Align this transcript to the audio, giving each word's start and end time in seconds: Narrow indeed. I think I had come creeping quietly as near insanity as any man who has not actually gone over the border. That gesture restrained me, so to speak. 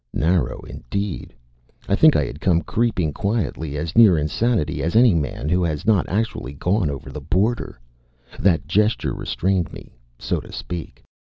Narrow 0.15 0.61
indeed. 0.63 1.31
I 1.87 1.93
think 1.95 2.15
I 2.15 2.25
had 2.25 2.41
come 2.41 2.63
creeping 2.63 3.13
quietly 3.13 3.77
as 3.77 3.95
near 3.95 4.17
insanity 4.17 4.81
as 4.81 4.95
any 4.95 5.13
man 5.13 5.47
who 5.47 5.63
has 5.63 5.85
not 5.85 6.09
actually 6.09 6.53
gone 6.53 6.89
over 6.89 7.11
the 7.11 7.21
border. 7.21 7.79
That 8.39 8.65
gesture 8.67 9.13
restrained 9.13 9.71
me, 9.71 9.93
so 10.17 10.39
to 10.39 10.51
speak. 10.51 11.03